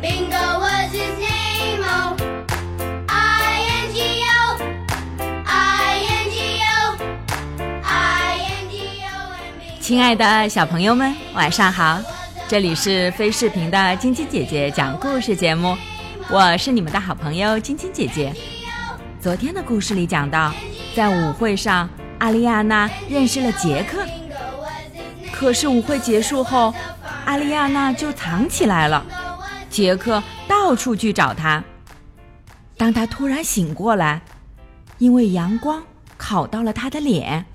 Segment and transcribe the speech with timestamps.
[0.00, 2.16] bingo was his nameo
[3.06, 4.58] i n g o
[5.46, 6.96] i n g o
[7.84, 12.00] i n g o 亲爱的小朋友们晚上好。
[12.48, 15.76] 这里是非视频的晶晶姐姐讲故事节目
[16.28, 18.32] 我是你们的好朋友晶晶姐姐。
[19.20, 20.52] 昨天的故事里讲到
[20.96, 24.04] 在舞会上阿丽亚娜认识了杰克
[25.32, 26.74] 可是舞会结束后
[27.24, 29.19] 阿丽亚娜就藏起来了。
[29.70, 31.64] 杰克到处去找他。
[32.76, 34.20] 当他突然醒过来，
[34.98, 35.82] 因为阳光
[36.18, 37.46] 烤到了他的脸。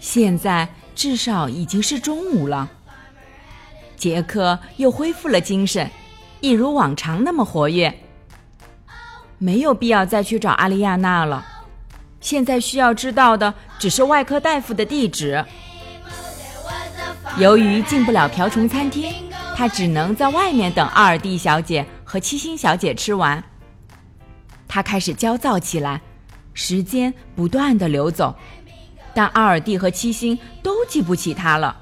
[0.00, 2.70] 现在至少已经是中午了。
[3.96, 5.90] 杰克又恢复了精神，
[6.40, 8.00] 一如往常那么活跃。
[9.38, 11.46] 没有必要再去找阿丽亚娜了。
[12.20, 15.44] 现在需要知道的只是外科大夫的地址。
[17.38, 19.12] 由于进不了瓢虫餐厅，
[19.56, 23.42] 他只能在外面等阿尔蒂小姐和七星小姐吃完。
[24.66, 26.02] 他开始焦躁起来，
[26.52, 28.34] 时间不断的流走，
[29.14, 31.76] 但阿尔蒂和七星都记不起他了，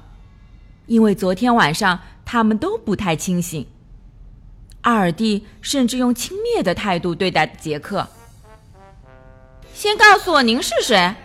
[0.85, 3.65] 因为昨天晚上他们都不太清醒。
[4.81, 8.07] 阿尔蒂甚至用轻蔑的态度对待杰克。
[9.73, 11.15] 先告诉我您是谁，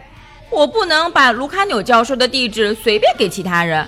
[0.51, 3.87] 我不能把卢卡纽教授的地址随便给其他人。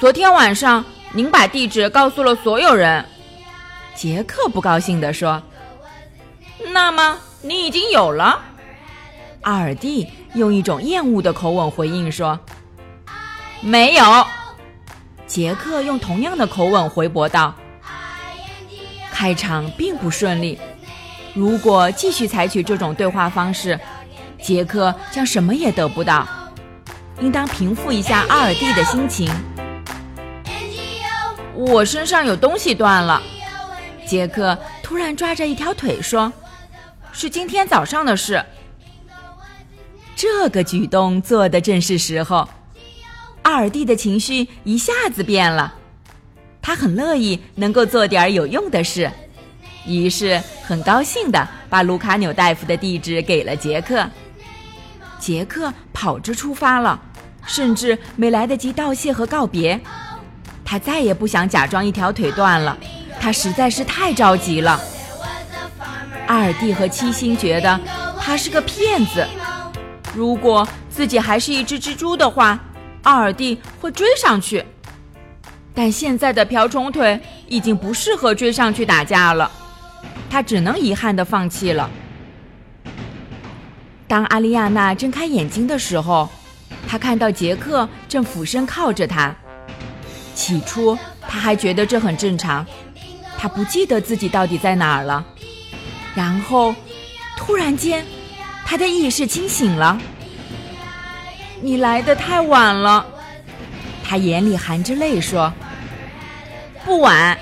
[0.00, 3.04] 昨天晚上您把地址告诉了所有人，
[3.94, 5.42] 杰克不高兴地说。
[6.72, 8.40] 那么你已经有了，
[9.42, 12.40] 阿尔蒂用一种厌恶的口吻回应说
[13.60, 14.26] ：“没有。”
[15.28, 17.54] 杰克用同样的口吻回驳道
[19.12, 20.58] ：“开场并不顺利，
[21.34, 23.78] 如果继续采取这种对话方式，
[24.40, 26.26] 杰克将什么也得不到。
[27.20, 29.30] 应当平复一下阿尔蒂的心情。”
[31.68, 33.20] 我身上有东西断了，
[34.06, 36.32] 杰克突然抓着一条腿说。
[37.12, 38.42] 是今天早上的事。
[40.16, 42.48] 这个举动做的正是时候，
[43.42, 45.74] 阿尔蒂的情绪一下子变了，
[46.62, 49.10] 他很乐意能够做点有用的事，
[49.86, 54.08] 于是很高兴的把卢卡纽大夫的地址给了杰克。
[55.18, 56.98] 杰克跑着出发了，
[57.44, 59.78] 甚至没来得及道谢和告别。
[60.70, 62.78] 他再也不想假装一条腿断了，
[63.20, 64.80] 他实在是太着急了。
[66.28, 67.80] 阿尔蒂和七星觉得
[68.20, 69.26] 他是个骗子。
[70.14, 72.56] 如果自己还是一只蜘蛛的话，
[73.02, 74.64] 阿尔蒂会追上去。
[75.74, 79.50] 但现在的瓢虫腿已经不适合追上去打架了，
[80.30, 81.90] 他只能遗憾地放弃了。
[84.06, 86.28] 当阿丽亚娜睁开眼睛的时候，
[86.88, 89.34] 她看到杰克正俯身靠着她。
[90.34, 92.66] 起初，他还觉得这很正常。
[93.38, 95.24] 他不记得自己到底在哪儿了。
[96.14, 96.74] 然后，
[97.36, 98.04] 突然间，
[98.66, 99.98] 他的意识清醒了。
[101.60, 103.06] 你来的太晚了，
[104.04, 105.52] 他眼里含着泪说。
[106.84, 107.38] 不晚，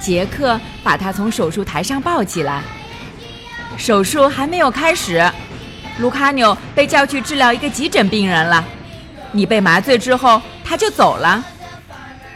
[0.00, 2.62] 杰克把他从手术台上抱起来。
[3.76, 5.30] 手术还没有开始，
[5.98, 8.64] 卢卡纽被叫去治疗一个急诊病人了。
[9.30, 11.44] 你被麻醉之后，他就走了。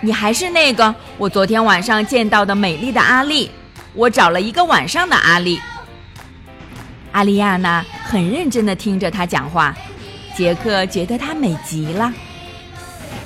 [0.07, 3.51] 你还是那个我昨天晚上见到的美丽的阿丽。
[3.93, 5.61] 我找了一个晚上的阿丽。
[7.11, 9.75] 阿丽亚娜很认真地听着他讲话，
[10.37, 12.13] 杰克觉得她美极了。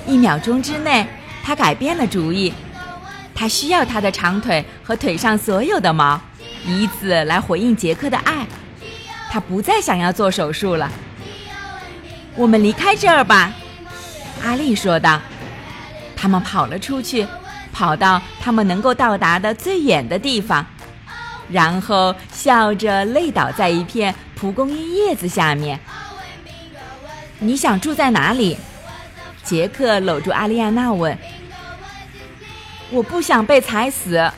[0.07, 1.05] 一秒钟之内，
[1.43, 2.51] 他改变了主意，
[3.35, 6.19] 他需要他的长腿和腿上所有的毛，
[6.65, 8.47] 以此来回应杰克的爱。
[9.29, 10.91] 他不再想要做手术了。
[12.35, 13.53] 我们离开这儿吧，
[14.43, 15.21] 阿丽说道。
[16.21, 17.25] 他们跑了出去。
[17.73, 20.65] 跑到他们能够到达的最远的地方，
[21.49, 25.79] 然后笑着累倒在一片蒲公英叶子下面。
[27.39, 28.57] 你想住在哪里？
[29.41, 31.17] 杰克搂住阿丽亚娜问。
[32.89, 34.29] 我不想被踩死。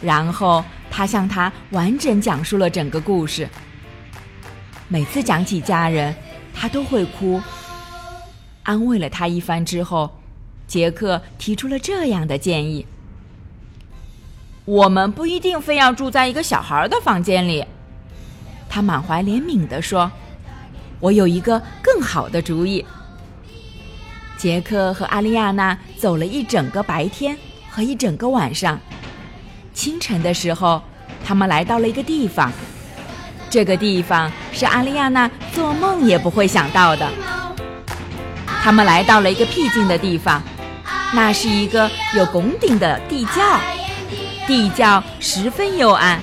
[0.00, 3.46] 然后他向他完整讲述了整个故事。
[4.88, 6.16] 每次讲起家人，
[6.54, 7.42] 他都会哭。
[8.62, 10.10] 安慰了他一番之后。
[10.66, 12.84] 杰克提出了这样的建议
[14.64, 17.64] ：“我们不一定非要住在一个小孩的房间里。”
[18.68, 20.10] 他满怀怜悯地说
[20.98, 22.84] ：“我有一个更好的主意。”
[24.36, 27.36] 杰克和阿丽亚娜走了一整个白天
[27.70, 28.78] 和一整个晚上。
[29.72, 30.82] 清晨的时候，
[31.24, 32.52] 他们来到了一个地方。
[33.48, 37.08] 这个地方是阿丽亚娜做梦也不会想到的。
[38.46, 40.42] 他们来到了一个僻静的地方。
[41.14, 43.58] 那是一个有拱顶的地窖，
[44.46, 46.20] 地窖十分幽暗，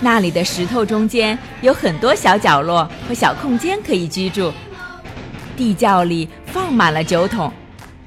[0.00, 4.52] 那里的石头中间有很多小角落和小空间可以居住。
[5.56, 7.52] 地窖里放满了酒桶，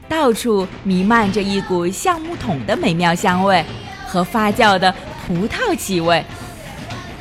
[0.08, 3.66] 到处弥漫着一股橡木桶的美妙香味
[4.06, 4.94] 和发酵的
[5.26, 6.24] 葡萄气味。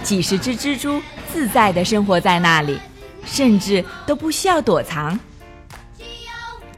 [0.03, 1.01] 几十只蜘蛛
[1.33, 2.79] 自在地生活在那里，
[3.25, 5.19] 甚至都不需要躲藏。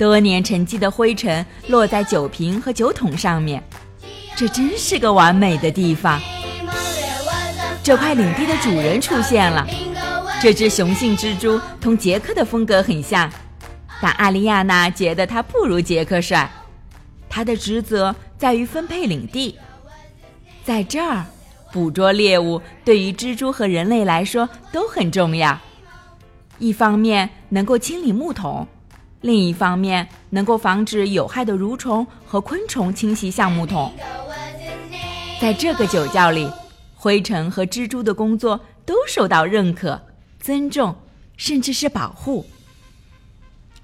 [0.02, 3.62] 多年沉积的灰尘落在酒瓶和酒桶上面，
[4.34, 6.20] 这真是个完美的地方。
[7.84, 9.64] 这块领地的主人出现了。
[10.42, 13.30] 这只雄性蜘蛛同杰克的风格很像，
[14.02, 16.50] 但阿丽亚娜觉得它不如杰克帅。
[17.28, 19.56] 他的职责在于分配领地，
[20.64, 21.24] 在这儿，
[21.72, 25.56] 捕捉猎物对于蜘蛛和人类来说都很重要。
[26.58, 28.66] 一方面能够清理木桶，
[29.22, 33.92] 另一方面能够防止有害的蠕虫和昆虫侵袭橡木桶。
[35.40, 36.48] 在这个酒窖里，
[36.94, 40.00] 灰尘和蜘蛛的工作都受到认可。
[40.38, 40.94] 尊重，
[41.36, 42.44] 甚至是保护。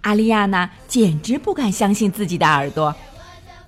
[0.01, 2.95] 阿丽亚娜简直不敢相信自己的耳朵，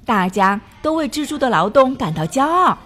[0.04, 2.76] 大家都为蜘蛛的劳动感到骄傲。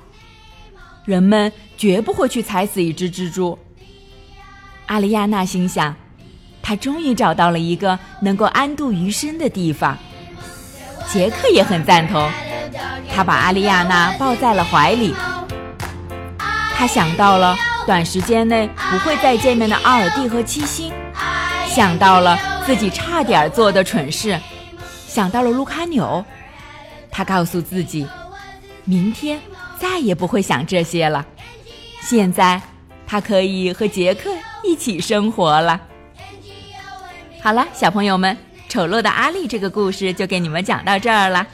[1.06, 3.58] 人们绝不会去踩死一只蜘蛛。
[4.86, 5.94] 阿丽亚娜心想，
[6.64, 9.96] 他终于找到了一个能够安度余生的地方。
[11.12, 12.28] 杰克也很赞同，
[13.14, 15.14] 他把阿丽亚娜抱在了怀里。
[16.74, 17.54] 他想到了。
[17.86, 20.90] 短时间内不会再见面的阿尔蒂和七星，
[21.66, 24.40] 想到了自己差点做的蠢事，
[25.06, 26.24] 想到了卢卡纽，
[27.10, 28.06] 他告诉自己，
[28.84, 29.38] 明天
[29.78, 31.26] 再也不会想这些了。
[32.00, 32.58] 现在
[33.06, 34.30] 他可以和杰克
[34.62, 35.78] 一起生活了。
[37.44, 38.34] 好了，小朋友们，
[38.70, 41.46] 丑陋的阿丽这个故事就给你们讲到这儿了。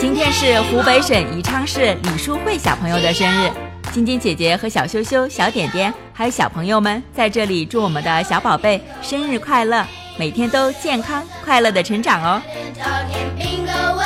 [0.00, 3.50] 今天是湖北省宜昌市李淑慧小朋友的生日。
[3.90, 9.84] 晶晶姐姐和小羞羞、小点点，还有小朋友们在这里祝我们的小宝贝生日快乐，
[10.16, 12.40] 每天都健康快乐的成长哦！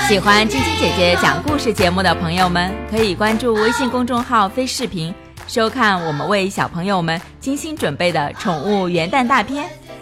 [0.08, 5.14] 喜欢晶晶姐姐讲故事节目的朋友们，可以关注微信公众号“飞视频”，
[5.46, 9.68] 收看我们为小朋友们精心准备的宠物元旦大片，